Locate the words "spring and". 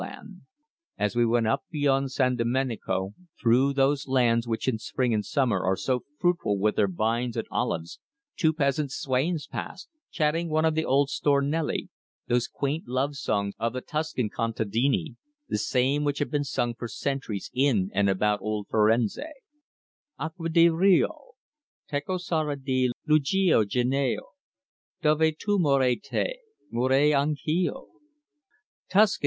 4.79-5.23